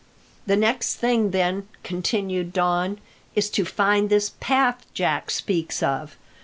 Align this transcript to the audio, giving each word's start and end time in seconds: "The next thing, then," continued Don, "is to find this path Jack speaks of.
"The 0.47 0.55
next 0.57 0.95
thing, 0.95 1.29
then," 1.29 1.67
continued 1.83 2.53
Don, 2.53 2.97
"is 3.35 3.51
to 3.51 3.63
find 3.65 4.09
this 4.09 4.31
path 4.39 4.83
Jack 4.95 5.29
speaks 5.29 5.83
of. 5.83 6.17